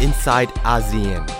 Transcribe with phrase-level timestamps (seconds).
[0.00, 1.39] inside ASEAN.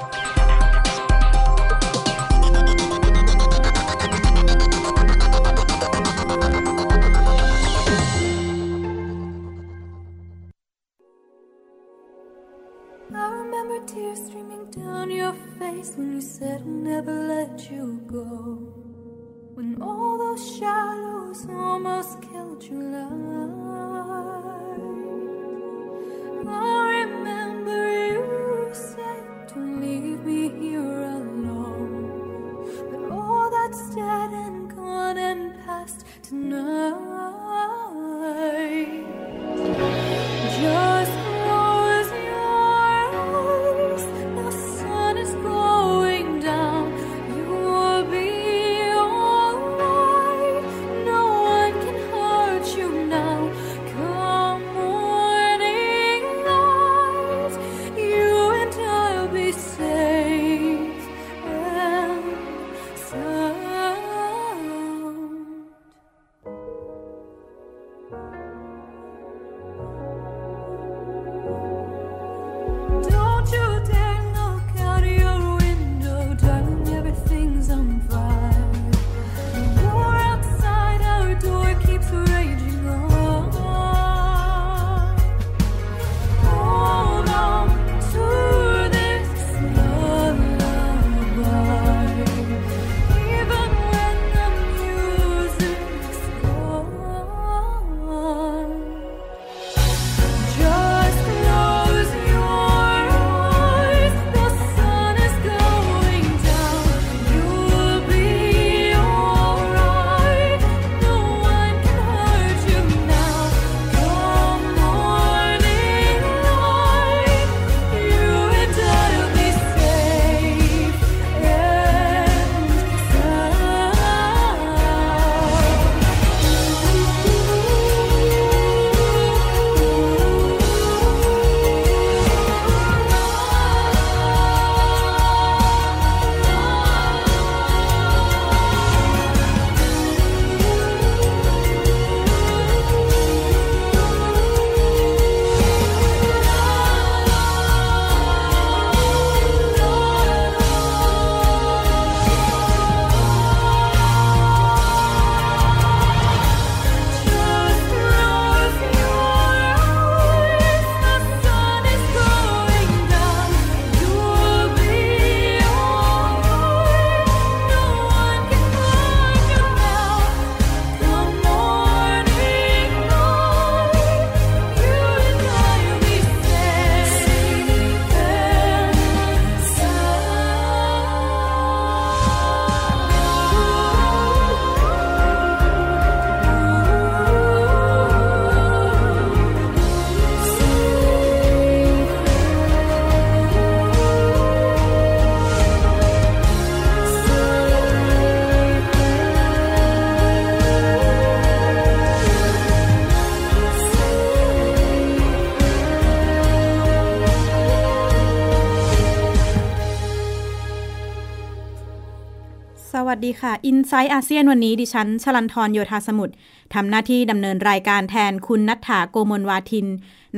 [213.20, 216.34] วัสดีค่ะ i n s i ซต์อาเซียนวันนี้ดิฉัน ชลันทรโยธาสมุทร
[216.74, 219.86] ทำหน้าที่ดำเนินรายการแทนคุณนัฐถาโกมลวาทิน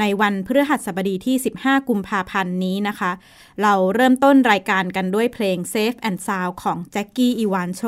[0.00, 3.12] ในวันพฤหัสบดีที่ 15 กุมภาพันธ์นี้นะคะ
[3.62, 7.82] เราเริ่มต้นรายการกันด้วยเพลง Safe and Sound ของแจ็คกี้อีวานโช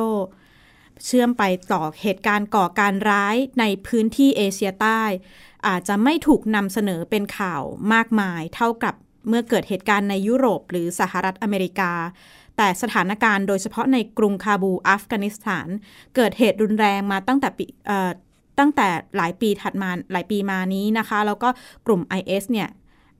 [1.05, 5.03] เชื่อมไปต่อเหตุการณ์ก่อการร้ายในพื้นที่เอเชียใต้
[5.66, 7.62] อาจจะไม่ถูกนำเสนอเป็นข่าว
[7.93, 8.94] มากมายเท่ากับ
[9.28, 11.93] เมื่อเกิดเหตุการณ์ในยุโรปหรือสหรัฐอเมริกา
[12.57, 15.69] แต่สถานการณ์โดยเฉพาะในกรุงคาบูอัฟกานิสถาน
[16.17, 17.65] เกิดเหตุรุนแรงมาตั้งแต่ปี
[18.59, 21.49] ตั้งแต่หลายปีถัดมาหลายปีมานี้นะคะ แล้วก็
[21.87, 22.69] กลุ่ม IS เนี่ย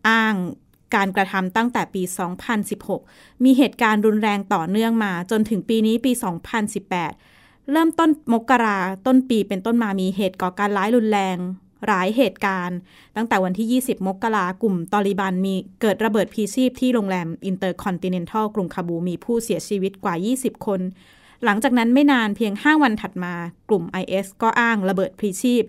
[0.09, 0.35] อ้าง
[0.95, 2.03] การกระทำตั้งแต่ปี
[2.89, 6.13] 2016 มีเหตุการณ์รุนแรงต่อเนื่องมา จนถึงปีนี้ปี
[6.91, 11.37] 2018 เริ่มต้นมกราต้นปีเป็นต้นมามีเหตุก่อการร้ายรุนแรง
[11.87, 12.79] หลายเหตุการณ์
[13.17, 20.81] ตั้งแต่วันที่ 20 มกรากลุ่มตอริบันมีเกิดระเบิดพลีชีพที่โรงแรมอินเตอร์คอนติเนนทัลกรุงคาบูลมีผู้เสียชีวิตกว่า 20 คน
[21.45, 23.35] หลังจากนั้นไม่นานเพียง 5 วันถัดมา
[23.69, 25.63] กลุ่ม IS ก็อ้างระเบิดพลีชีพ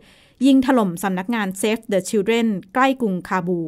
[0.45, 3.59] ยิงถล่มสำนักงาน Save the Children ใกล้กรุงคาบูล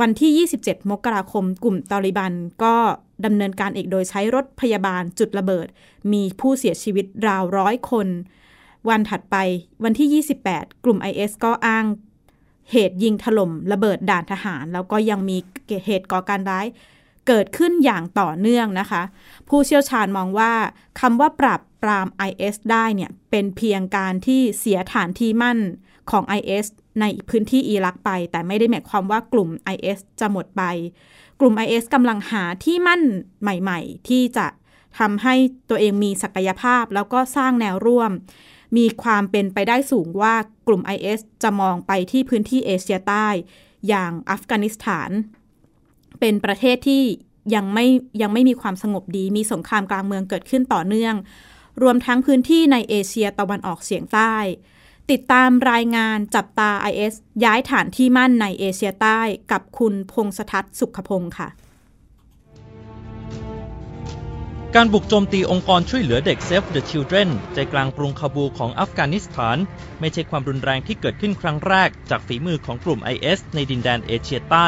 [0.00, 2.32] วันที่ 27 มกราคม กลุ่มตอลิบัน
[2.62, 2.76] ก็
[3.24, 5.66] ดำเนินการอีกโดยใช้รถพยาบาลจุดระเบิด
[6.12, 8.08] มีผู้เสียชีวิตราวร้อยคน
[8.88, 9.36] วันถัดไป
[9.84, 11.84] วันที่ 28 กลุ่ม IS ก็อ้าง
[12.72, 15.36] เหตุยิงถล่มระเบิดด่านทหาร แล้วก็ยังมี
[15.86, 16.66] เหตุก่อการร้าย
[17.28, 19.02] เกิดขึ้นอย่างต่อเนื่องนะคะ
[19.48, 20.52] ผู้เชี่ยวชาญมองว่า
[21.00, 25.58] คำว่าปราบปราม IS ได้เนี่ยเป็นเพียงการที่เสียฐานที่มั่น
[26.10, 26.66] ของ IS
[27.00, 30.62] ในพื้นที่อิรักไป แต่ไม่ได้หมายความว่ากลุ่ม IS จะหมดไป
[31.40, 33.02] กลุ่ม IS กำลังหาที่มั่น
[33.42, 34.46] ใหม่ ๆ ที่จะ
[34.98, 35.34] ทำให้
[35.70, 38.10] ตัวเองมีศักยภาพแล้วก็สร้างแนวร่วม
[38.76, 40.34] มีความเป็นไปได้สูงว่า
[40.66, 43.28] กลุ่ม IS จะมองไปที่พื้นที่เอเชียใต้
[43.88, 45.10] อย่างอัฟกานิสถาน
[46.20, 47.02] เป็นประเทศที่
[47.54, 47.86] ยังไม่
[48.22, 51.14] ยังไม่มีความสงบดี มีสงครามกลางเมืองเกิดขึ้นต่อเนื่อง
[51.82, 54.34] รวมทั้งพื้นที่ในเอเชียตะวันออกเฉียงใต้
[55.10, 57.14] ติดตามรายงานจับตา IS
[57.44, 59.20] ย้ายฐานที่มั่นในเอเชียใต้
[59.52, 61.48] กับคุณพงษทัศน์สุขพงศ์ค่ะ
[64.76, 69.56] การบุกโจมตีองค์กรช่วยเหลือเด็ก Save the Children ใจกลางกรุงคาบูของอัฟกานิสถาน
[70.00, 74.66] ไม่ใช่ความรุนแรงที่เกิดขึ้นครั้งแรก จากฝีมือของกลุ่ม IS ในดินแดนเอเชียใต้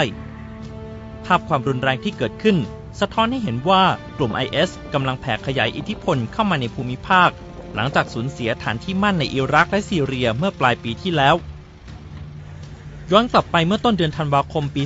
[1.24, 2.56] ภาพความรุนแรงที่เกิดขึ้น
[3.00, 3.82] สะท้อนให้เห็นว่า
[4.18, 7.30] กลุ่ม IS กำลังแผ่ขยายอิทธิพลเข้ามาในภูมิภาค
[7.74, 11.34] หลังจากสูญเสียฐานที่มั่นในอิรักและซีเรียเมื่อปลายปีที่แล้ว
[13.12, 14.82] ย้อนกลับไปเมื่อต้นเดือนธันวาคมปี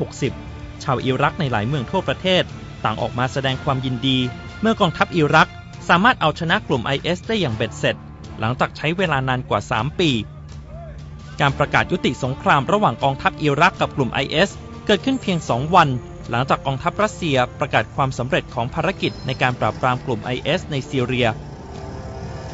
[0.00, 2.44] 2560 ชาวอิรักในหลายเมืองทั่วประเทศ
[2.84, 4.18] ต่างออกมาแสดงความยินดี
[4.60, 5.48] เมื่อกองทัพอิรัก
[5.88, 7.96] สามารถเอาชนะกลุ่ม IS ได้อย่างเบ็ดเสร็จ
[8.40, 10.10] หลังจากใช้เวลานานกว่า 3 ปี
[11.40, 14.50] การประกาศยุติสงครามระหว่างกองทัพอิรักกับกลุ่ม IS
[14.86, 15.88] เกิดขึ้นเพียง 2 วัน
[16.30, 21.28] หลังจากกองทัพรัสเซียประกาศความสำเร็จของภารกิจในการปราบปรามกลุ่ม IS ในซีเรีย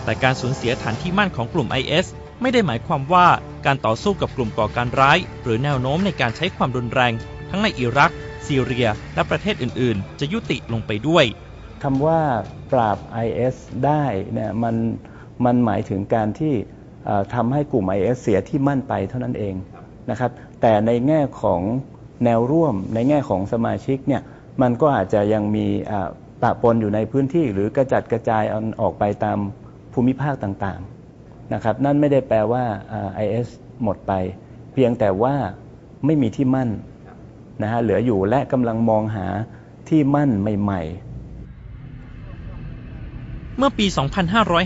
[0.05, 2.07] แต่การสูญเสียฐานที่มั่นของกลุ่ม IS
[2.41, 3.27] ไม่ได้หมายความว่า
[3.67, 7.13] การต่อสู้กับกลุ่มก่อการร้าย หรือแนวโน้มในการใช้ความรุนแรง
[7.51, 8.13] ทั้งในอิรัก
[8.47, 11.25] ซีเรีย และประเทศอื่นๆ จะยุติลงไปด้วย
[11.83, 12.21] คำว่า
[12.73, 13.57] ปราบ IS
[13.87, 14.77] ได้เนี่ยมัน
[15.45, 16.55] มันหมายถึงการที่
[17.35, 19.55] ทำให้กลุ่ม IS เสียที่มั่นไปเท่านั้นเอง
[20.11, 21.61] นะครับ แต่ในแง่ของ
[22.25, 24.23] แนวร่วมในแง่ของสมาชิกเนี่ย
[24.63, 25.67] มันก็อาจจะยังมี
[26.43, 28.45] ปะปนอยู่ในพื้นที่ หรือกระจัดกระจาย
[28.81, 29.39] ออกไปตาม
[29.93, 32.65] ภูมิภาคต่างๆนะครับ นั่นไม่ได้แปลว่า
[33.25, 33.49] IS
[33.83, 34.13] หมดไป
[34.73, 35.35] เพียงแต่ว่า
[36.07, 36.71] ไม่มีที่มั่น
[37.63, 39.27] นะฮะเหลืออยู่และกำลังมองหา
[39.89, 43.87] ที่มั่นใหม่ๆ เมื่อปี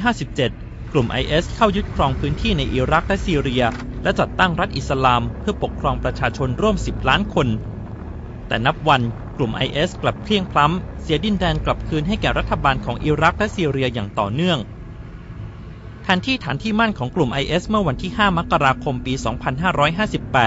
[0.06, 3.64] 2557 กลุ่ม IS เข้ายึดครองพื้นที่ในอิรักและซีเรีย
[4.02, 7.48] และจัดตั้งรัฐอิสลามเพื่อปกครองประชาชนร่วม 10 ล้านคน
[8.46, 9.02] แต่นับวัน
[9.36, 14.58] กลุ่ม IS กลับเพลียงพล้ำ เสียดินแดนกลับคืนให้แก่รัฐบาลของอิรักและซีเรียอย่างต่อเนื่อง
[16.02, 19.14] แทนที่ฐานที่มั่นของกลุ่ม IS เมื่อวันที่ 5 มกราคม ปี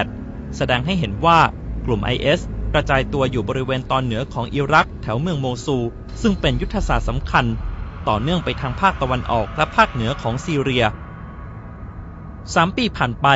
[0.01, 1.39] 2558 แสดงให้เห็นว่า
[1.85, 2.39] กลุ่ม IS
[2.73, 5.85] กระจายตัวอยู่บริเวณตอนเหนือของอิรักแถวเมืองโมซูล
[6.21, 7.45] ซึ่งเป็นยุทธศาสตร์สำคัญ
[8.07, 10.83] ต่อเนื่องไปทางภาคตะวันออกและภาคเหนือของซีเรีย
[11.95, 13.27] 3 ปีผ่านไป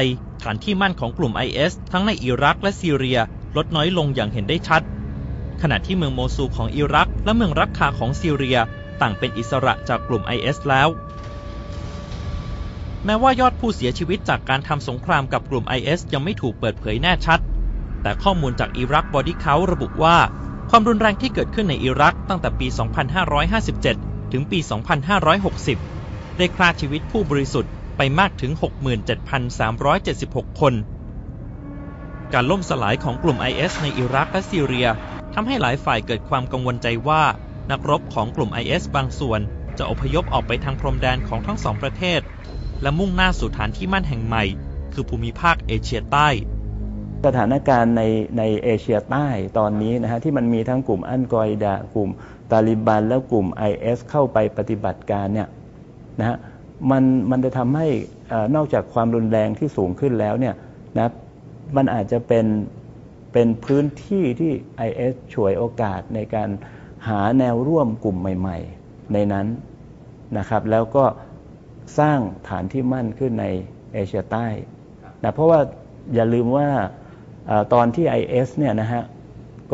[0.44, 3.20] ฐานที่มั่นของกลุ่ม IS ทั้งในอิรักและซีเรีย
[3.58, 4.82] ลดน้อยลงอย่างเห็นได้ชัด
[5.62, 8.58] ขณะที่เมืองโมซูลของอิรัก และเมืองรักกาของซีเรีย
[9.02, 10.90] ต่างเป็นอิสระจากกลุ่ม IS แล้ว
[13.06, 17.40] แม้ว่ายอดผู้เสียชีวิตจากการทำสงครามกับกลุ่ม IS ยังไม่ถูกเปิดเผยแน่ชัด
[18.08, 20.18] แต่ข้อมูลจาก Iraq Body Count ระบุว่า
[20.70, 22.68] ความรุนแรงที่เกิดขึ้นในอิรักตั้งแต่ปี
[23.50, 24.60] 2557 ถึงปี
[25.28, 28.52] 2560 ได้ฆ่าชีวิตผู้บริสุทธิ์ไปมากถึง
[29.76, 30.74] 67,376 คน
[32.34, 34.88] การล่มสลายของกลุ่ม IS ในอิรักและซีเรีย
[35.34, 37.24] ทำให้หลายฝ่ายเกิดความกังวลใจว่า
[37.72, 39.40] นักรบของกลุ่ม IS บางส่วน
[39.78, 42.22] จะอพยพออกไปทางพรมแดนของทั้งสองประเทศ
[42.82, 44.44] และมุ่งหน้าสู่ฐานที่มั่นแห่งใหม่
[44.94, 46.30] คือภูมิภาคเอเชียใต้
[47.26, 48.04] สถานการณ์ใน
[48.38, 52.10] ในเอเชียใต้ตอนนี้นะฮะที่มันมีทั้งกลุ่มอันกอยดากลุ่ม
[52.52, 55.48] ตาลิบันแล้วกลุ่ม IS เข้าไปปฏิบัติการเนี่ย
[56.20, 56.38] นะฮะ
[56.92, 57.88] มันมันจะทำให้
[58.56, 60.56] นอกจากความรุนแรงที่สูงขึ้นแล้วเนี่ย
[60.98, 61.12] นะ
[61.76, 62.46] มันอาจจะเป็น
[63.34, 64.52] เป็นพื้นที่ที่
[64.88, 66.50] IS ช่วยโอกาสในการ
[67.08, 69.48] หาแนวร่วมกลุ่มใหม่ ๆ ในนั้น
[70.38, 71.06] นะครับ แล้วก็
[72.00, 72.20] สร้าง
[72.50, 73.46] ฐานที่มั่นขึ้นใน
[73.94, 74.48] เอเชียใต้
[75.24, 75.60] นะเพราะว่า
[76.16, 76.68] อย่าลืมว่า
[77.74, 79.04] ตอนที่ IS เนี่ยนะฮะ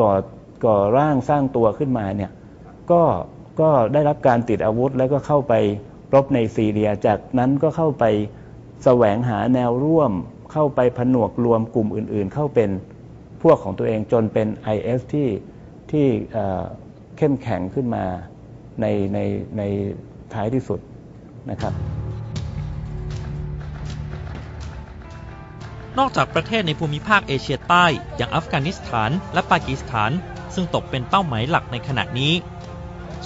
[0.00, 0.10] ก่อ
[0.64, 2.30] ก่อร่างสร้างตัวขึ้นมาเนี่ย
[2.90, 3.02] ก็
[3.60, 5.54] ก็ได้รับการติดอาวุธแล้วก็เข้าไป
[6.14, 8.04] รบในซีเรีย จากนั้นก็เข้าไป
[8.84, 10.12] แสวงหาแนวร่วม
[10.52, 12.70] เข้าไปผนวกรวมกลุ่มอื่น ๆ เข้าเป็น
[13.42, 15.28] พวกของตัวเองจนเป็น IS ที่
[15.90, 16.06] ที่
[17.16, 18.04] เข้มแข็งขึ้นมา
[18.80, 19.18] ในใน
[19.58, 19.62] ใน
[20.34, 20.80] ท้ายที่สุด
[21.50, 21.74] นะครับ
[25.98, 27.86] นอกจากประเทศในภูมิภาคเอเชียใต้
[28.16, 30.10] อย่างอัฟกานิสถานและปากีสถาน
[30.54, 32.34] ซึ่งตกเป็นเป้าหมายหลักในขณะนี้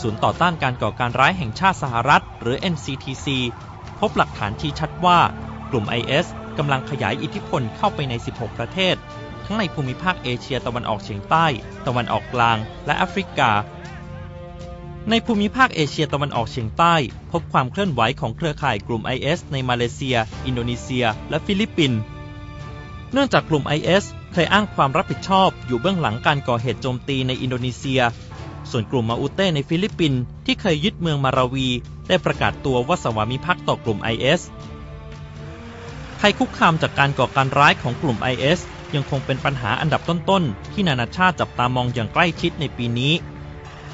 [0.00, 3.26] ศูนย์ต่อต้านการก่อการร้ายแห่งชาติสหรัฐ หรือ NCTC
[4.00, 5.18] พบหลักฐานที่ชัดว่า
[5.70, 6.26] กลุ่ม IS
[6.58, 8.94] กำลังขยายอิทธิพลเข้าไปใน 16 ประเทศ
[9.44, 11.46] ทั้งในภูมิภาคเอเชียตะวันออกเฉียงใต้
[11.86, 13.50] ตะวันออกกลาง และแอฟริกา
[15.10, 16.94] ในภูมิภาคเอเชียตะวันออกเฉียงใต้
[17.32, 22.00] พบความเคลื่อนไหวของเครือข่ายกลุ่ม IS ในมาเลเซีย อินโดนีเซีย และฟิลิปปินส์
[23.12, 28.00] เนื่องจากกลุ่ม IS เคยอ้างความรับผิดชอบอยู่เบื้องหลังการก่อเหตุโจมตีในอินโดนีเซีย
[28.70, 31.68] ส่วนกลุ่มมาอุเต้ในฟิลิปปินส์ที่เคยยึดเมืองมาราวี
[32.08, 34.40] ได้ประกาศตัวว่าสวามิภักดิ์ต่อกลุ่ม IS
[36.18, 38.60] ภัยคุกคามจากการก่อการร้ายของกลุ่ม IS
[38.94, 43.12] ยังคงเป็นปัญหาอันดับต้นๆ ที่นานาชาติจับตามองอย่างใกล้ชิดในปีนี้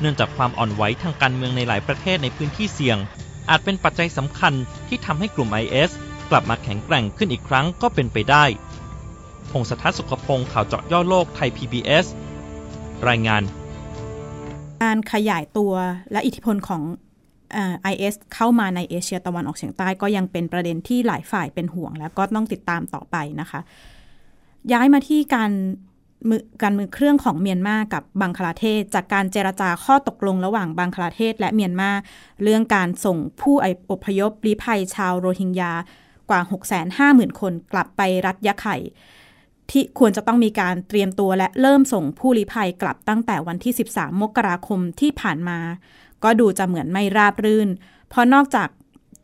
[0.01, 2.99] เนื่องจากความอ่อนไหวทางการเมืองในหลายประเทศในพื้นที่เสี่ยง
[3.49, 4.55] อาจเป็นปัจจัยสำคัญ
[4.89, 5.91] ที่ทำให้กลุ่ม IS
[6.31, 8.45] กลับมาแข็งแกร่งขึ้นอีกครั้งก็เป็นไปได้
[9.51, 12.07] พงศธรสุขพงศ์ข่าวเจาะย่อโลกไทย PBS
[13.09, 13.43] รายงาน
[14.83, 15.73] การขยายตัว
[16.13, 16.83] และอิทธิพลของ
[17.83, 23.61] ไอเอสเข้ามาในเอเชียตะวันออกเฉียงใต้ก็ยังเป็นประเด็นที่หลายฝ่ายเป็นห่วง แล้วก็ต้องติดตามต่อไปนะคะ
[24.73, 25.53] ย้ายมาที่การ
[26.29, 31.91] มือการมือเครื่องของเมียนมากับบังคลาเทศ จากการเจรจาข้อตกลงระหว่างบังคลาเทศ และเมียนมา
[32.43, 33.57] เรื่องการส่งผู้
[33.91, 35.73] อพยพลี้ภัยชาวโรฮิงญา
[36.31, 36.41] กว่า
[36.91, 38.77] 650,000 คนกลับไปรัฐยะไข่
[39.71, 45.59] ที่ควรจะต้องมีการเตรียมตัวและเริ่มส่งผู้ลี้ภัยกลับตั้งแต่วันที่ 13 มกราคมที่ผ่านมา
[46.25, 47.69] ก็ดูจะเหมือนไม่ราบรื่น
[48.09, 48.69] เพราะนอกจาก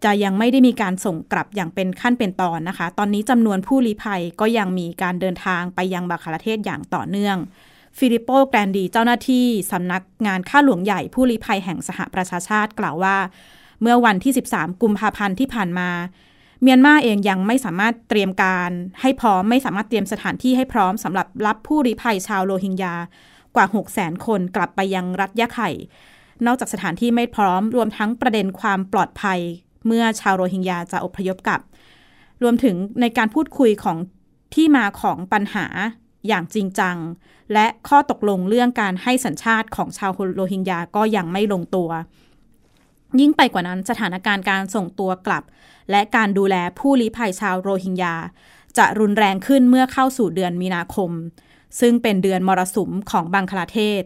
[0.05, 7.37] จะยังไม่ได้มีการส่งกลับอย่างเป็นขั้นเป็นตอนนะคะ ตอนนี้จำนวนผู้ลี้ภัยก็ยังมีการเดินทางไปยังบังคลาเทศอย่างต่อเนื่อง
[7.99, 13.17] ฟิลิปโปกรันดีเจ้าหน้าที่สำนักงานข้าหลวงใหญ่ผู้ลี้ภัยแห่งสหประชาชาติกล่าวว่า
[13.81, 15.91] เมื่อวันที่ 13 กุมภาพันธ์ที่ผ่านมา
[16.63, 22.95] เมียนมาเองยังไม่สามารถเตรียมการให้พร้อมไม่สามารถเตรียมสถานที่ให้พร้อมสำหรับรับผู้ลี้ภัยชาวโรฮิงญา
[23.57, 25.71] กว่า 6 0 0 0 0 0คนกลับไปยังรัฐยะไข่
[26.47, 29.39] นอกจากสถานที่ไม่พร้อมรวมทั้งประเด็นความปลอดภัย
[29.87, 31.61] เมื่อชาวโรฮิงญาจะอพยพกลับ
[32.43, 33.99] รวมถึงในการพูดคุยของ
[34.55, 35.67] ที่มาของปัญหา
[36.29, 36.97] อย่างจริงจัง
[37.53, 41.91] และข้อตกลงเรื่องการให้สัญชาติของชาวโรฮิงญาก็ยังไม่ลงตัว
[43.21, 45.45] ยิ่งไปกว่านั้นสถานการณ์การส่งตัวกลับ
[45.91, 48.15] และการดูแลผู้ลี้ภัยชาวโรฮิงญา
[48.79, 51.11] จะรุนแรงขึ้นเมื่อเข้าสู่เดือนมีนาคม
[51.81, 54.03] ซึ่งเป็นเดือนมรสุมของบังคลาเทศ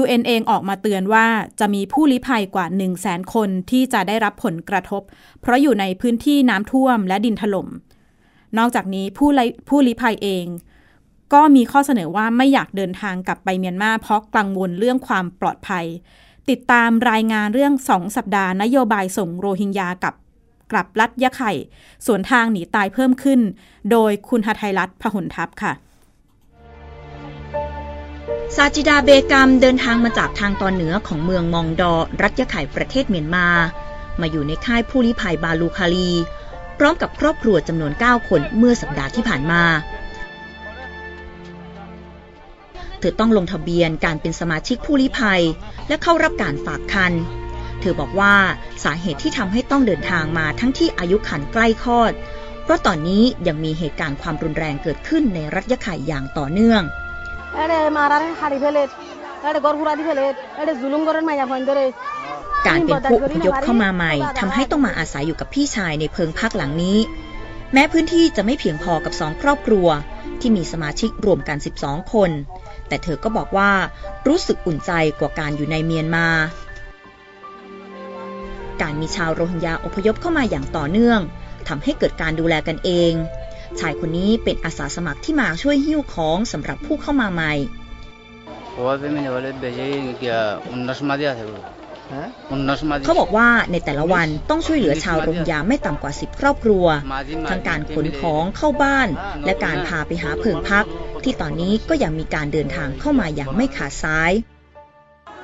[0.00, 1.26] UN เองออกมาเตือนว่า
[1.60, 5.02] จะมีผู้ลี้ภัยกว่า 1 0 0 0 0แสนคนที่จะได้รับผลกระทบ
[5.40, 7.68] เพราะอยู่ในพื้นที่น้ำท่วมและดินถลม่ม
[8.58, 9.28] นอกจากนี้ผู้
[9.68, 10.46] ผู้ลี้ภัยเอง
[11.34, 15.86] ก็มีข้อเสนอว่าไม่อยากเดินทางกลับไปเมียนมาเพราะกังวลเรื่องความปลอดภัย
[16.50, 20.14] ติดตามรายงานเรื่องสองสัปดาห์ นโยบายส่งโรฮิงญากับ
[20.70, 21.52] กลับรัฐยะไข่
[22.06, 23.40] สวนทางหนีตายเพิ่มขึ้น
[23.90, 25.72] โดยคุณหทัยรัตพหุนทัพค่ะ
[28.54, 33.46] ซาจิดาเบกามเดินทางมาจากทางตอนเหนือของเมืองมองดอ รัฐยะไข่ประเทศเมียนมา
[34.20, 36.10] มาอยู่ในค่ายผู้ลี้ภัยบาลูคาลี
[36.78, 39.62] พร้อมกับครอบครัวจำนวน 9 คนเมื่อสัปดาห์ที่ผ่านมา
[43.02, 45.42] เธอต้องลงทะเบียนการเป็นสมาชิกผู้ลี้ภัย
[45.88, 47.12] และเข้ารับการฝากคัน
[47.80, 48.34] เธอบอกว่า
[48.84, 52.12] สาเหตุที่ทำให้ต้องเดินทางมาทั้งที่อายุขันใกล้คลอด
[52.64, 56.82] เพราะตอนนี้ยังมีเหตุการณ์ความรุนแรงเกิดขึ้นในรัฐยะไข่อย่างต่อเนื่อง
[62.66, 66.98] การเป็นผู้อพยพเข้ามาใหม่ทำให้ต้องมาอาศัยอยู่กับพี่ชายในเพิงพักหลังนี้
[67.72, 69.88] แม้พื้นที่จะไม่เพียงพอกับสองครอบครัว
[70.40, 72.30] ที่มีสมาชิกรวมกัน 12 คน
[72.92, 73.70] แต่เธอก็บอกว่า
[74.28, 76.26] รู้สึกอุ่นใจกว่าการอยู่ในเมียนมา
[78.82, 81.20] การมีชาวโรฮิงญาอพยพเข้ามาอย่างต่อเนื่อง
[81.68, 83.12] ทำให้เกิดการดูแลกันเอง
[83.80, 87.52] ชายคนนี้เป็นอาสาสมัครที่มาช่วยหิ้วของสำหรับผู้เข้ามาใหม่
[93.04, 96.86] เขาบอกว่าในแต่ละวันต้องช่วยเหลือชาวโรฮิงญาไม่ต่ำกว่า 10 ครอบครัว
[97.48, 99.08] ทั้งการขนของเข้าบ้าน
[99.44, 100.84] และการพาไปหาเพิงพัก
[101.23, 104.31] ที่ตอนนี้ก็ยังมีการเดินทางเข้ามาอย่างไม่ขาดสาย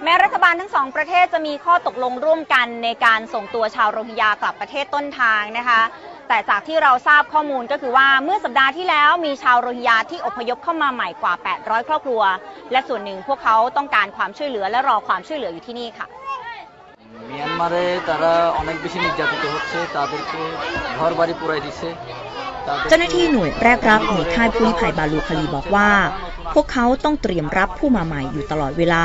[0.03, 5.82] แม้รัฐบาลทั้งสองประเทศจะมีข้อตกลงร่วมกันในการส่งตัวชาวโรฮิงญากลับประเทศต้นทางนะคะ
[6.27, 12.22] แต่จากที่เราทราบข้อมูลก็คือว่าเมื่อสัปดาห์ที่แล้วมีชาวโรฮิงญาที่อพยพเข้ามาใหม่กว่า 800 ครอบครัว
[12.72, 16.08] และส่วนหนึ่งพวกเขาต้องการความช่วยเหลือและรอความช่วยเหลืออยู่ที่นี่ค่ะ
[17.30, 20.39] মিয়ানমারে তারা অনেক বেশি নির্যাতিত হচ্ছে তাদেরকে
[21.00, 21.88] ঘর বাড়ি পুরাই দিচ্ছে
[22.88, 25.91] เจ้าหน้าที่หน่วยแรกรับในค่ายผู้ลี้ภัยบาลูคาลีบอกว่า
[26.55, 29.05] พวกเขาต้องเตรียมรับผู้มาใหม่อยู่ตลอดเวลา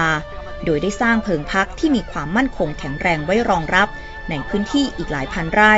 [0.65, 3.87] โดยได้สร้างเพิงพักที่มีความมั่นคงแข็งแรงไว้รองรับ
[4.29, 5.75] ในพื้นที่อีกหลายพันไร่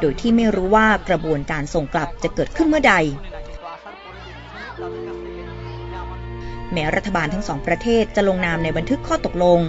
[0.00, 2.94] โดยที่ไม่รู้ว่ากระบวนการส่งกลับจะเกิดขึ้นเมื่อใด
[6.72, 9.60] แม้รัฐบาลทั้งสองประเทศจะลงนามในบันทึกข้อตกลง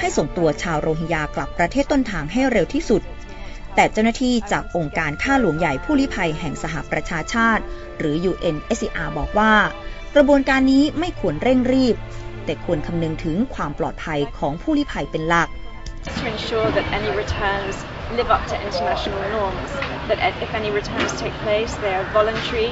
[0.00, 3.02] ให้ส่งตัวชาวโรฮิงญากลับประเทศต้นทางให้เร็วที่สุด
[3.74, 7.62] แต่เจ้าหน้าที่จากองค์การข้าหลวงใหญ่ผู้ลี้ภัยแห่งสหประชาชาติ
[7.98, 9.52] หรือ UNSCR บอกว่า
[10.14, 11.96] กระบวนการนี้ไม่ควรเร่งรีบ
[12.44, 15.48] แต่ควรคำนึงถึงความปลอดภัยของผู้ลี้ภัยเป็นหลัก
[16.20, 17.76] to ensure that any returns
[18.18, 19.70] live up to international norms,
[20.08, 22.70] that if any returns take place, they are voluntary,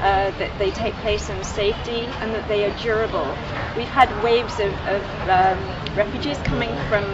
[0.00, 3.28] uh, that they take place in safety, and that they are durable.
[3.76, 5.58] We've had waves of, of um,
[5.96, 7.04] refugees coming from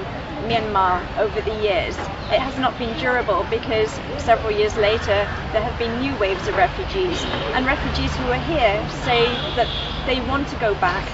[0.48, 1.94] Myanmar over the years.
[2.36, 3.90] It has not been durable because
[4.28, 5.18] several years later
[5.52, 7.18] there have been new waves of refugees,
[7.54, 8.74] and refugees who are here
[9.06, 9.22] say
[9.58, 9.68] that
[10.08, 11.04] they want to go back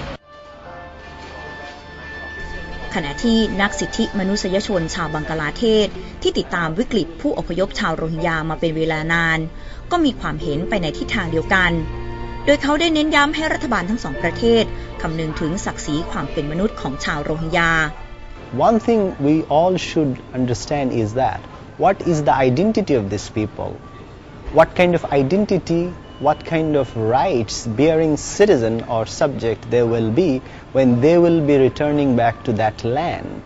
[2.95, 5.87] ขณะที่นักสิทธิมนุษยชนชาวบังกลาเทศ
[6.21, 9.39] ที่ติดตามวิกฤตผู้อพยพชาวโรฮิงญามาเป็นเวลานาน
[9.91, 11.71] ก็มีความเห็นไปในทิศทางเดียวกัน
[12.45, 14.63] โดยเขาได้เน้นย้ำให้รัฐบาลทั้งสองประเทศ
[15.01, 17.71] คำนึงถึงศักดิ์ศรีความเป็นมนุษย์ของชาวโรฮิงญา
[18.51, 21.39] One thing we all should understand is that
[21.77, 23.79] what is the identity of these people?
[24.53, 30.39] What kind of identity what kind of rights bearing citizen or subject they will be
[30.71, 33.41] when they will be returning back to that land.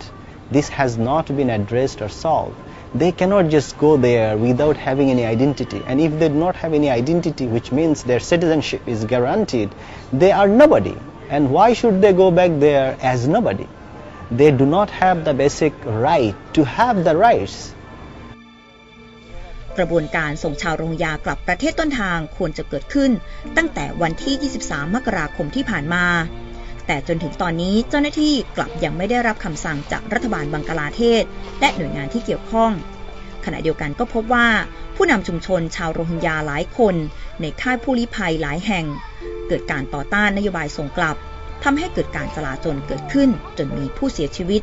[0.51, 2.57] This has not been addressed or solved.
[2.93, 5.81] They cannot just go there without having any identity.
[5.87, 9.69] And if they do not have any identity, which means their citizenship is guaranteed,
[10.11, 10.97] they are nobody.
[11.29, 13.67] And why should they go back there as nobody?
[14.31, 17.57] They do not have the basic right to have the rights
[19.77, 23.11] กระบวนการส่งชาวโรฮิงญากลับประเทศต้นทางควรจะเกิดขึ้น
[23.57, 26.05] ตั้งแต่วันที่ 23 มกราคมที่ผ่านมา
[26.87, 31.23] แต่จนถึงตอนนี้เจ้าหน้าที่กลับยังไม่ได้รับคำสั่งจากรัฐบาลบังกลาเทศ
[31.59, 32.71] และหน่วยงานที่เกี่ยวข้อง
[33.45, 34.47] ขณะเดียวกันก็พบว่า
[34.95, 36.95] ผู้นำชุมชนชาวโรฮิงญาหลายคน
[37.41, 38.85] ในค่ายผู้ลี้ภัยหลายแห่ง
[39.47, 41.17] เกิดการต่อต้านนโยบายส่งกลับ
[41.63, 44.61] ทำให้เกิดการจลาจลเกิดขึ้นจนมีผู้เสียชีวิต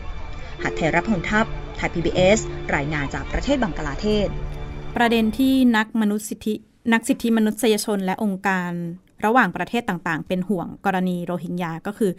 [0.62, 1.46] หัดไทยรับพลทัพ
[1.76, 2.38] ไทย PBS
[2.76, 4.28] รายงานจากประเทศบังกลาเทศ
[4.96, 6.54] ประเด็นที่นักมนุษยสิทธิ
[6.92, 8.70] นักสิทธิมนุษยชนและองค์การ
[9.24, 12.12] ระหว่างประเทศต่างๆ เป็นห่วงกรณีโรฮิงญาก็คือ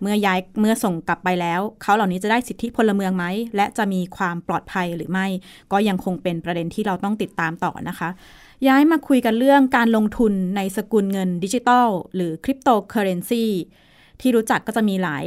[0.00, 3.24] เมื่อย้ายเมื่อส่งกลับไปแล้ว เขาเหล่านี้จะได้สิทธิพลเมืองไหม
[3.56, 5.26] และจะมีความปลอดภัยหรือไม่
[5.72, 8.08] ก็ยังคงเป็นประเด็นที่เราต้องติดตามต่อนะคะ
[8.68, 13.44] ย้ายมาคุยกันเรื่องการลงทุนในสกุลเงินดิจิตอลหรือคริปโตเคอเรนซี
[14.22, 15.24] ที่รู้จักก็จะมีหลาย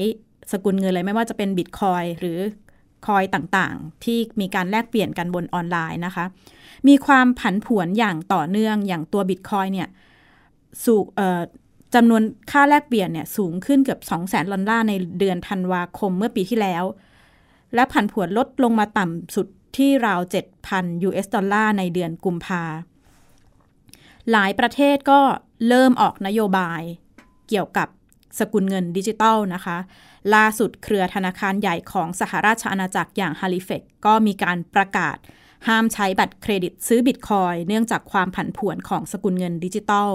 [0.51, 2.39] สกุลเงินเลยไม่ว่าจะเป็นบิตคอยน์หรือ
[3.07, 6.25] coin ต่างๆ ที่มีการแลกเปลี่ยนกันบนออนไลน์นะคะ
[6.87, 9.87] มีความผันผวนอย่างต่อเนื่องอย่างตัวบิตคอยน์เนี่ย
[10.83, 10.95] สู
[11.95, 16.83] จำนวนค่าแลกเปลี่ยนเนี่ยสูงขึ้นเกือบ 2 0 0แสนดอลลาร์ในเดือนธันวาคมเมื่อปีที่แล้ว
[17.75, 20.19] และผันผวนลดลงมาต่ำสุดที่ราว
[20.63, 22.63] 7,000 US ดอลลาร์ในเดือนกุมภา
[24.31, 25.19] หลายประเทศก็
[25.67, 26.81] เริ่มออกนโยบาย
[27.49, 27.87] เกี่ยวกับ
[28.39, 29.77] สกุลเงินดิจิตอลนะคะ
[30.35, 35.17] ล่าสุดเครือธนาคารใหญ่ของสหราชอาณาจักรอย่างฮาลิแฟกซ์ก็มีการประกาศ
[35.67, 40.11] ห้ามใช้บัตรเครดิตซื้อบิตคอยน์เนื่องจากความผันผวนของสกุลเงินดิจิตอล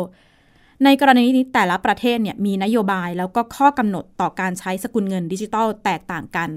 [0.85, 6.51] ในกรณีนี้แต่ละประเทศเนี่ยมีนโยบายแล้วก็ข้อกำหนดต่อการใช้สกุลเงินดิจิตอลแตกต่างกัน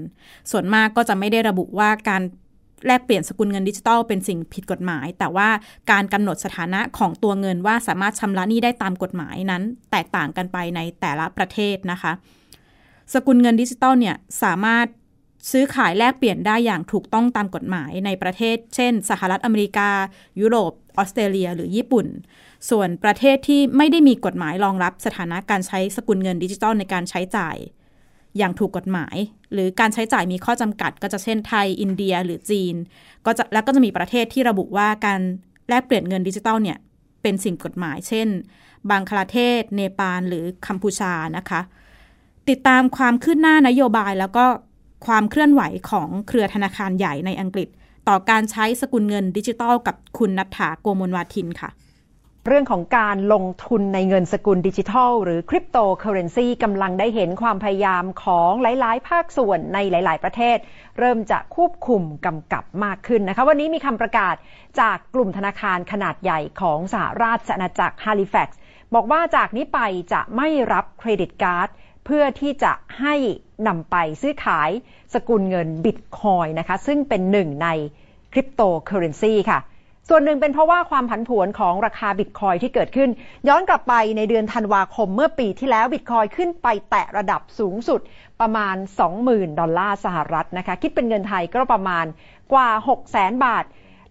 [0.50, 2.22] ส่วนมากก็จะไม่ได้ระบุว่าการ
[2.86, 5.48] แลกเปลี่ยนสกุลเงินดิจิทัลเป็นสิ่งผิดกฎหมาย แต่ว่า
[5.90, 12.12] การกำหนดสถานะของตัวเงินว่าสามารถชำระหนี้ได้ตามกฎหมายนั้น แตกต่างกันไปในแต่ละประเทศนะคะ
[13.14, 14.86] สกุลเงินดิจิทัลเนี่ยสามารถ
[15.50, 19.90] ซื้อขายแลกเปลี่ยนได้อย่างถูกต้องตามกฎหมายในประเทศ เช่น สหรัฐอเมริกา
[20.40, 22.06] ยุโรป ออสเตรเลีย หรือญี่ปุ่น
[22.70, 27.56] ส่วนประเทศที่ไม่ได้มีกฎหมายรองรับสถานะการใช้สกุลเงินดิจิทัลในการใช้จ่าย
[28.38, 29.16] อย่างถูกกฎหมาย
[29.54, 32.74] หรือการใช้จ่ายมีข้อจำกัด ก็จะเช่นไทย อินเดียหรือจีน
[33.26, 35.20] ก็จะแล้วก็จะมีประเทศที่ระบุว่าการ
[35.68, 36.78] แลกเปลี่ยนเงินดิจิตอลเนี่ย
[37.22, 38.28] เป็นสิ่งกฎหมาย เช่น
[38.90, 41.60] บางคลาเทศ เนปาล หรือกัมพูชานะคะ
[42.48, 44.46] ติดตามความคืบหน้านโยบายแล้วก็
[45.06, 47.68] ความเคลื่อนไหวของเครือธนาคารใหญ่ในอังกฤษ
[48.08, 51.70] ต่อการใช้สกุลเงินดิจิตอลกับคุณนัทธาโกมลวาทินค่ะ
[52.48, 60.58] เรื่องของการลงทุนในเงินสกุลดิจิทัล หรือคริปโตเคอเรนซีกำลังได้เห็นความพยายามของหลาย ๆ ภาคส่วนในหลาย ๆ ประเทศ
[60.98, 64.34] เริ่มจะควบคุมกำกับมากขึ้นนะคะ วันนี้มีคำประกาศ
[64.80, 68.58] จากกลุ่มธนาคารขนาดใหญ่ของสหราชอาณาจักรฮาลิแฟกซ์
[68.94, 69.80] บอกว่าจากนี้ไป
[70.12, 71.68] จะไม่รับ credit card
[72.04, 73.14] เพื่อที่จะให้
[73.66, 74.70] นำไปซื้อขาย
[75.14, 77.68] สกุลเงินบิตคอยน์นะคะ ซึ่งเป็นหนึ่งใน
[78.32, 79.60] คริปโตเคอเรนซีค่ะ
[80.08, 83.10] ส่วนหนึ่งเป็นเพราะว่าความผันผวนของราคาบิตคอยน์ที่เกิดขึ้น
[83.48, 88.00] ย้อนกลับไปในเดือนธันวาคมเมื่อปีที่แล้วบิตคอยน์ขึ้นไปแตะระดับสูงสุด
[88.40, 88.76] ประมาณ
[89.18, 92.06] 20,000 ดอลลาร์สหรัฐนะคะ คิดเป็นเงินไทยก็ประมาณ
[92.52, 92.68] กว่า
[93.06, 93.64] 600,000 บาท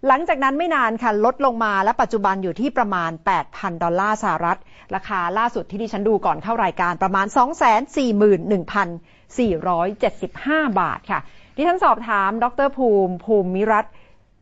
[0.06, 3.10] หลังจากนั้นไม่นานค่ะ ลดลงมาและปัจจุบันอยู่ที่ประมาณ
[3.46, 4.58] 8,000 ดอลลาร์สหรัฐ
[4.94, 7.26] ราคาล่าสุดที่ดิฉันดูก่อนเข้ารายการประมาณ
[9.48, 11.20] 241,475 บาทค่ะ
[11.56, 13.86] ดิฉันสอบถาม ดรภูมิภูมิรัต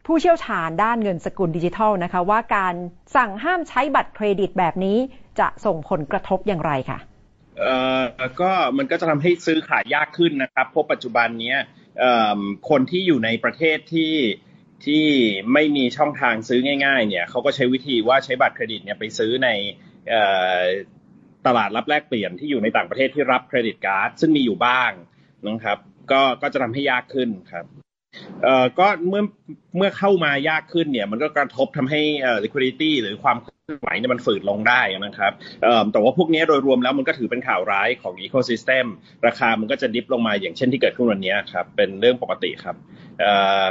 [0.06, 2.74] ผู้เชี่ยวชาญด้านเงินสกุลดิจิทัลนะคะ ว่าการ
[3.16, 4.96] สั่งห้ามใช้บัตรเครดิตแบบนี้
[5.40, 6.98] จะส่งผลกระทบอย่างไรค่ะ
[7.58, 8.02] เอ่อ
[8.40, 11.54] ก็มันก็จะทำให้ซื้อขายยากขึ้นนะครับเพราะปัจจุบันนี้
[12.70, 14.14] คนที่อยู่ในประเทศที่
[14.84, 15.04] ที่
[15.52, 19.48] ไม่มีช่องทางซื้อง่าย ๆ เนี่ยเขาก็ใช้วิธีว่าใช้บัตรเครดิตเนี่ยไปซื้อใน
[21.46, 24.90] ตลาดรับแลกเปลี่ยนที่อยู่ในต่างประเทศที่รับเครดิตการ์ดซึ่งมีอยู่บ้าง
[25.48, 25.78] นะครับ
[26.10, 27.66] ก็ก็จะทำให้ยากขึ้นครับ
[28.42, 29.22] เอ่อก็เมื่อ
[29.76, 38.86] เมื่อเข้ามายากขึ้นเนี่ย มันก็กระทบทำให้เอ่อ liquidity หรือความเคลื่อนไหวเนี่ยมันฝืดลงได้นะครับเอ่อแต่ว่าพวกนี้โดยรวมแล้วมันก็ถือเป็นข่าวร้ายของ ecosystem
[39.26, 42.76] ราคามันก็จะดิฟลงมาอย่างเช่นที่เกิดขึ้นวันนี้ครับ เป็นเรื่องปกติครับ
[43.20, 43.32] เอ่
[43.64, 43.66] อ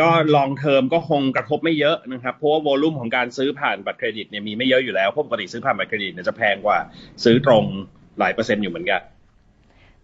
[0.00, 6.78] ก็ long term ก็คงกระทบไม่เยอะนะครับ เพราะว่า volume ของการซื้อผ่านบัตรเครดิตเนี่ยมีไม่เยอะอยู่แล้วเพราะปกติซื้อผ่านบัตรเครดิตเนี่ยจะแพงกว่า
[7.24, 7.64] ซื้อตรง
[8.18, 9.00] หลายเปอร์เซ็นต์อยู่เหมือนกัน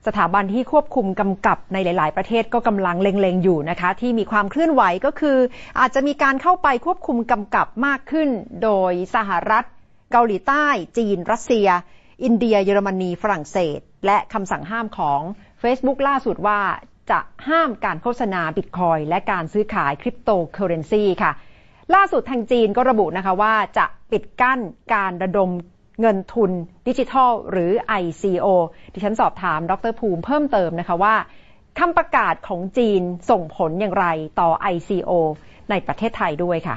[0.09, 5.39] สถาบันที่ควบคุมกำกับในหลาย ๆ ประเทศก็กำลังเล็ง ๆ อยู่นะคะ ที่มีความเคลื่อนไหวก็คือ
[5.81, 8.29] อาจจะมีการเข้าไปควบคุมกำกับมากขึ้น
[8.63, 9.65] โดยสหรัฐ
[10.13, 10.67] เกาหลีใต้
[10.99, 11.69] จีน รัสเซีย
[12.25, 15.21] อินเดีย เยอรมนี ฝรั่งเศส และคำสั่งห้ามของ
[15.63, 16.61] Facebook ล่าสุดว่า
[17.11, 21.33] จะห้ามการโฆษณาบิตคอยน์และการซื้อขายคริปโตเคอเรนซีค่ะ
[21.95, 24.61] ล่าสุดทางจีนก็ระบุนะคะว่าจะปิดกั้น
[24.95, 25.51] การระดม
[26.01, 26.51] เงินทุน
[26.89, 27.71] ดิจิทัล หรือ
[28.03, 28.47] ICO
[28.95, 31.15] ดิฉันสอบถามดรภูมิเพิ่มเติมนะคะว่า
[31.79, 34.07] คำประกาศของจีนส่งผลอย่างไร
[34.41, 35.11] ต่อ ICO
[35.71, 36.77] ในประเทศไทยด้วยค่ะ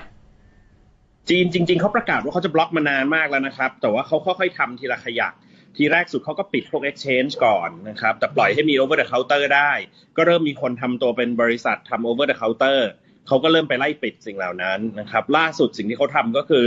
[1.30, 5.34] จีนจริง ๆเขาประกาศว่าเขาจะบล็อกมานานมากแล้วนะครับ แต่ว่าเขาค่อยๆทำทีละขยัก
[5.76, 9.72] ทีแรกสุดเขาก็ปิดพวก exchange ก่อนนะครับ แต่ปล่อยให้มี over the counter ได้
[10.18, 12.80] ก็เริ่มมีคนทำตัวเป็นบริษัททำ over the counter
[13.28, 16.64] เขาก็เริ่มไปไล่ปิดสิ่งเหล่านั้นนะครับ ล่าสุดสิ่งที่เขาทำก็คือ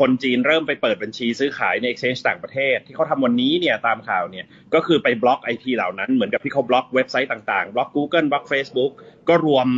[0.00, 8.92] คนจีนเริ่มไปเปิดบัญชีซื้อขายใน exchange ต่างประเทศ ที่เขาทำวันนี้เนี่ยตามข่าวเนี่ยก็คือไปบล็อก IP เหล่านั้นเหมือนกับที่เขาบล็อกเว็บไซต์ต่างๆ บล็อก Google บล็อก Facebook
[9.28, 9.68] ก็รวม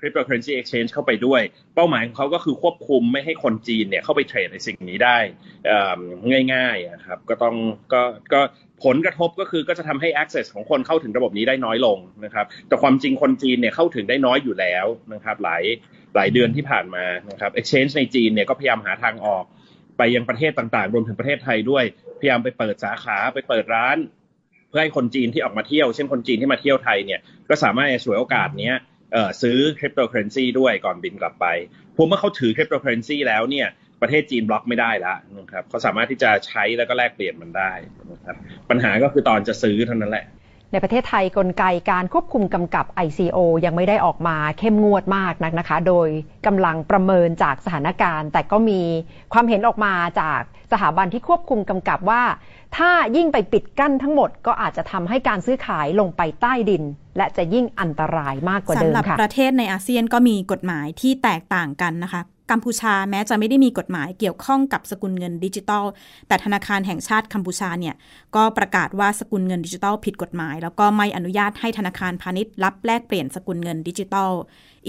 [0.00, 1.42] cryptocurrency exchange เข้าไปด้วย
[1.74, 5.18] เป้าหมายของเขาก็คือควบคุมไม่ให้คนจีนเนี่ยเข้าไปเทรดในสิ่งนี้ได้
[6.52, 7.56] ง่ายๆครับก็ต้อง
[7.92, 8.40] ก็ก็
[8.84, 15.62] ผลกระทบก็คือก็จะทำให้ access ของคนเข้าถึงระบบนี้ได้น้อยลงนะครับ แต่ความจริงคนจีนเนี่ยเข้าถึงได้น้อยอยู่แล้วนะครับหลาย
[16.16, 19.44] หลายเดือนที่ผ่านมานะครับ exchange ในจีนเนี่ยก็พยายามหาทางออก
[19.98, 21.84] ไปยังประเทศต่างๆ รวมถึงประเทศไทยด้วย
[22.18, 23.96] พยายามไปเปิดสาขาไปเปิดร้าน
[24.68, 28.72] เพื่อให้คนจีนที่ออกมาเที่ยว เช่นคนจีนที่มาเที่ยวไทยเนี่ยก็สามารถฉวยโอกาสนี้
[29.42, 31.46] ซื้อคริปโตเคอเรนซีด้วยก่อนบินกลับไป
[31.96, 33.68] พอเมื่อเขาถือคริปโตเคอเรนซีแล้วเนี่ย
[34.02, 37.72] ประเทศจีนบล็อกไม่ได้แล้วนะครับเขาสามารถที่จะใช้แล้วก็แลกเปลี่ยนมันได้
[38.12, 38.36] นะครับ
[38.70, 40.26] ปัญหาก็คือตอนจะซื้อเท่านั้นแหละ
[40.72, 46.08] ในประเทศไทยกลไกการควบคุมกำกับ ICO ยังไม่ได้ออกมาเข้มงวดมากนักนะคะ โดย
[46.46, 48.80] กำลังประเมินจากสถานการณ์ แต่ก็มี
[49.32, 50.40] ความเห็นออกมาจาก
[50.72, 52.22] สถาบันที่ควบคุมกำกับว่า
[52.76, 56.82] ถ้ายิ่งไปปิดกั้นทั้งหมด ก็อาจจะทำให้การซื้อขายลงไปใต้ดิน
[57.16, 65.84] และจะยิ่งอันตรายมากกว่าเดิมค่ะสำหรับประเทศในอาเซียนก็มีกฎหมายที่แตกต่างกันนะคะ กัมพูชาแม้จะไม่ได้มีกฎหมายเกี่ยวข้องกับสกุลเงินดิจิตอล
[66.28, 67.94] แต่ธนาคารแห่งชาติกัมพูชาเนี่ย
[68.36, 74.32] ก็ประกาศว่าสกุลเงินดิจิตอลผิดกฎหมาย แล้วก็ไม่อนุญาตให้ธนาคารพาณิชย์รับแลกเปลี่ยนสกุลเงินดิจิตอล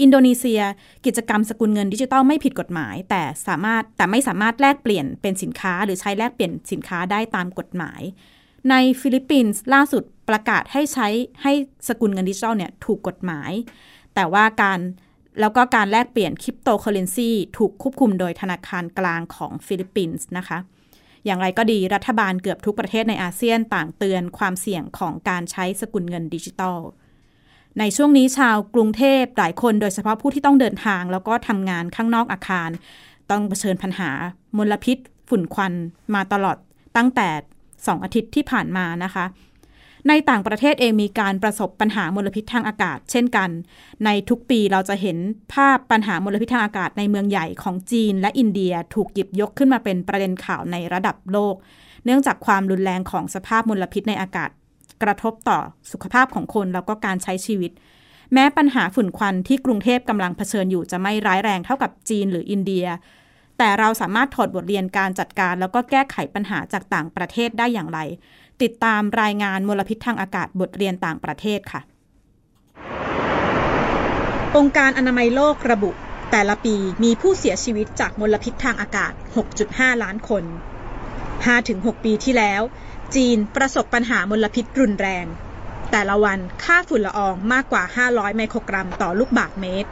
[0.00, 0.60] อินโดนีเซีย
[1.06, 8.02] กิจกรรมสกุลเงินดิจิตอลไม่ผิดกฎหมาย แต่สามารถแต่ไม่สามารถแลกเปลี่ยนเป็นสินค้า หรือใช้แลกเปลี่ยนสินค้าได้ตามกฎหมาย
[8.70, 11.08] ในฟิลิปปินส์ล่าสุดประกาศให้ใช้
[11.42, 11.52] ให้
[11.88, 13.52] สกุลเงินดิจิตอลเนี่ยถูกกฎหมาย
[14.14, 14.80] แต่ว่าการ
[15.40, 20.58] แล้วก็การแลกเปลี่ยนคริปโตเคอเรนซีถูกควบคุมโดยธนาคารกลางของฟิลิปปินส์นะคะ
[21.24, 26.78] อย่างไรก็ดีรัฐบาลเกือบทุกประเทศในอาเซียนต่างเตือนความเสี่ยงของการใช้สกุลเงินดิจิตอล
[27.78, 32.70] ในช่วงนี้ชาวกรุงเทพหลายคนโดยเฉพาะผู้ที่ต้องเดินทาง แล้วก็ทำงานข้างนอกอาคาร
[33.30, 34.10] ต้องเผชิญปัญหา
[34.56, 35.72] มลพิษ ฝุ่นควัน
[36.14, 36.56] มาตลอด
[36.96, 37.28] ตั้งแต่
[37.86, 39.24] สองอาทิตย์ที่ผ่านมานะคะ
[40.08, 43.50] ในต่างประเทศเองมีการประสบปัญหามลพิษทางอากาศ เช่นกัน
[44.04, 45.18] ในทุกปีเราจะเห็น
[45.54, 51.54] ภาพปัญหามลพิษทางอากาศในเมืองใหญ่ของจีนและอินเดียถูกหยิบยกขึ้นมาเป็นประเด็นข่าวในระดับโลก
[52.04, 54.50] เนื่องจากความรุนแรงของสภาพมลพิษในอากาศ
[55.02, 55.58] กระทบต่อ
[55.92, 57.72] สุขภาพของคนแล้วก็การใช้ชีวิต
[58.32, 62.86] แม้ปัญหาฝุ่นควันที่กรุงเทพกำลังเผชิญอยู่จะไม่ร้ายแรงเท่ากับจีนหรืออินเดีย
[63.58, 68.00] แต่เราสามารถถอดบทเรียนการจัดการ แล้วก็แก้ไขปัญหาจากต่างประเทศได้อย่างไร
[68.62, 71.80] ติดตามรายงานมลพิษทางอากาศบทเรียนต่างประเทศค่ะ
[74.56, 75.90] องค์การอนามัยโลกระบุ
[76.30, 79.12] แต่ละปีมีผู้เสียชีวิตจากมลพิษทางอากาศ
[79.56, 80.44] 6.5 ล้านคน
[81.24, 82.62] 5-6 ปีที่แล้ว
[83.14, 85.26] จีนประสบปัญหามลพิษรุนแรง
[85.92, 89.90] แต่ละวันค่าฝุ่นละอองมากกว่า 500 ไมโครกรัมต่อลูกบาศก์เมตร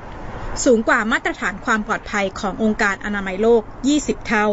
[0.64, 3.62] สูงกว่ามาตรฐานความปลอดภัยขององค์การอนามัยโลก
[3.94, 4.46] 20 เท่า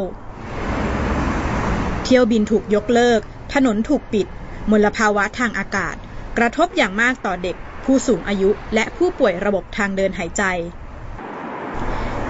[2.04, 3.22] เที่ยวบินถูกยกเลิก
[3.54, 4.28] ถนนถูกปิด
[4.72, 5.96] มลภาวะทางอากาศ
[6.38, 10.44] กระทบอย่างมากต่อเด็ก ผู้สูงอายุ และผู้ป่วยระบบทางเดินหายใจ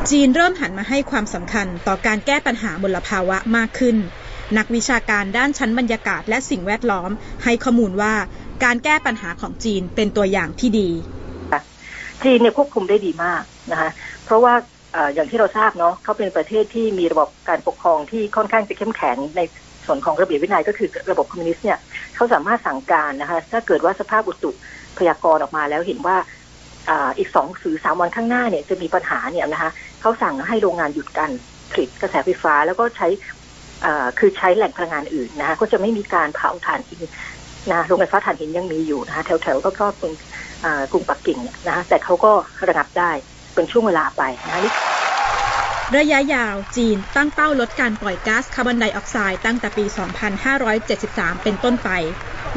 [0.10, 3.97] จีนเริ่มหันมาให้ความสำคัญต่อการแก้ปัญหามลภาวะมากขึ้น
[4.58, 7.10] นักวิชาการด้านชั้นบรรยากาศและสิ่งแวดล้อม
[7.43, 8.13] ให้ข้อมูลว่า
[8.63, 10.89] การแก้ปัญหาของจีนเป็นตัวอย่างที่ดี
[12.23, 13.89] จีนเนี่ยควบคุมได้ดีมากนะคะ
[14.25, 14.53] เพราะว่า
[15.13, 19.41] อย่างที่เราทราบเนาะเขาเป็นประเทศที่มีระบบการปกครองที่ค่อนข้างจะเข้มแข็งใน
[19.89, 21.78] ส่วนของระเบียบวินัยก็คือระบบคอมมิวนิสต์เนี่ย
[22.15, 24.52] เขาสามารถสั่งการนะคะถ้าเกิดว่าสภาพอุตุ
[24.97, 26.17] พยากรณ์ออกมาแล้วเห็นว่า
[27.17, 29.71] อีกสองหรือสามวันข้างหน้าเนี่ยจะมีปัญหาเนี่ยนะคะ
[30.02, 31.30] เขาสั่งให้โรงงานหยุดกัน
[31.71, 33.08] ผลิตกระแสไฟฟ้าแล้วก็ใช้
[34.19, 37.02] คือใช้แหล่งพลังงานอื่นนะคะก็จะไม่มีการเผาถ่านหิน
[37.71, 40.12] นะโรงไฟฟ้าถ่านหินยังมีอยู่นะคะแถวๆก็ก็เป็น
[40.91, 42.32] กรุงปักกิ่งนะคะแต่เขาก็
[42.69, 43.12] ระงับได้
[43.56, 44.62] เป็นช่วงเวลาไปนะคะ
[45.97, 49.86] ระยะยาวจีนตั้งเป้าลดการปล่อยก๊าซคาร์บอนไดออกไซด์ตั้งแต่ปี
[50.63, 51.89] 2573 เป็นต้นไป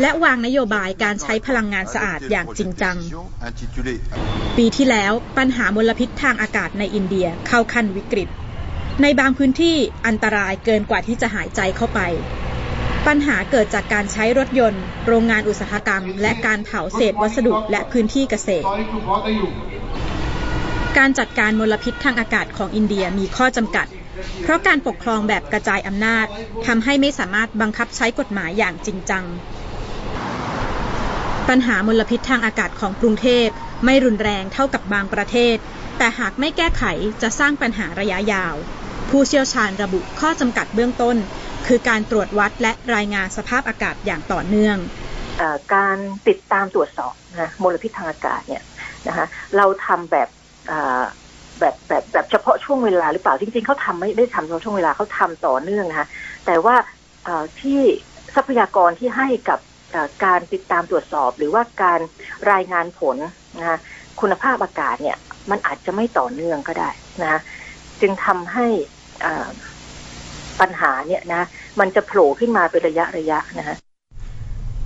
[0.00, 2.96] และวางนโยบายการใช้พลังงานสะอาดอย่างจริงจัง
[4.58, 8.28] ปีที่แล้วปัญหามลพิษทางอากาศในอินเดียเข้าขั้นวิกฤต
[9.02, 12.00] ในบางพื้นที่อันตรายเกินกว่าที่จะหายใจเข้าไป
[13.06, 18.66] ปัญหาเกิดจากการใช้รถยนต์ โรงงานอุตสาหกรรม และการเผาเศษวัสดุและพื้นที่เกษตร
[20.98, 23.86] การจัดการมลพิษทางอากาศของอินเดียมีข้อจำกัด
[24.42, 26.26] เพราะการปกครองแบบกระจายอำนาจ
[26.66, 29.24] ทำให้ไม่สามารถบังคับใช้กฎหมายอย่างจริงจัง
[31.48, 33.48] ปัญหามลพิษทางอากาศของกรุงเทพ
[33.84, 35.56] ไม่รุนแรงเท่ากับบางประเทศ
[35.98, 36.84] แต่หากไม่แก้ไข
[37.22, 38.54] จะสร้างปัญหาระยะยาว
[39.10, 41.16] ผู้เชี่ยวชาญระบุข้อจำกัดเบื้องต้น
[41.66, 44.76] คือการตรวจวัดและรายงานสภาพอากาศอย่างต่อเนื่อง
[45.40, 45.42] อ
[45.74, 45.96] การ
[46.28, 48.62] ติดตามตรวจสอบนะมลพิษทางอากาศเนี่ย
[49.08, 49.26] นะคะ
[49.56, 50.28] เราทำแบบ
[51.60, 56.08] แบบแบบแบบเฉพาะช่วงเวลาหรือเปล่าจริง ๆเขาทำไม่ได้ทำเฉพาะช่วงเวลาเขาทำต่อเนื่องนะคะ
[56.46, 56.76] แต่ว่า
[57.60, 57.80] ที่
[58.34, 59.58] ทรัพยากรที่ให้กับ
[60.24, 62.00] การติดตามตรวจสอบ หรือว่าการ
[62.52, 63.16] รายงานผล
[63.58, 63.78] นะคะ
[64.20, 65.16] คุณภาพอากาศเนี่ย
[65.50, 66.90] มันอาจจะไม่ต่อเนื่องก็ได้
[67.22, 67.40] นะคะ
[68.00, 68.66] จึงทำให้
[70.60, 71.42] ปัญหาเนี่ยนะ
[71.80, 73.76] มันจะโผล่ขึ้นมาเป็นระยะระยะนะคะ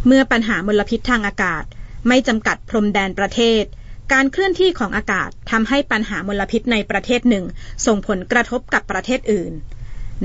[0.06, 1.64] เมื่อปัญหามลพิษทางอากาศ
[2.08, 3.64] ไม่จำกัดพรมแดนประเทศ
[4.12, 7.44] การเคลื่อนที่ของอากาศทำให้ปัญหามลพิษในประเทศหนึ่ง
[7.86, 9.52] ส่งผลกระทบกับประเทศอื่น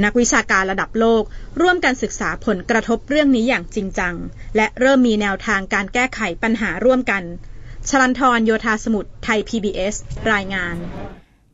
[0.03, 1.23] นักวิชาการระดับโลก
[1.61, 4.15] ร่วมกันศึกษาผลกระทบเรื่องนี้อย่างจริงจัง
[4.55, 7.23] และเริ่มมีแนวทางการแก้ไขปัญหาร่วมกัน
[7.89, 9.95] ชลันทรโยธาสมุทรไทย PBS
[10.31, 10.75] รายงาน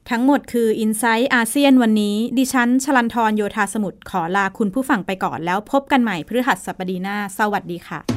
[0.09, 8.16] ทั้งหมดคือ i n s i ซต์อาเซียนวันนี้ ดิฉันชลันทรโยธาสมุทรขอลาคุณผู้ฟังไปก่อนแล้วพบกันใหม่พฤหัสบดีหน้า สวัสดีค่ะ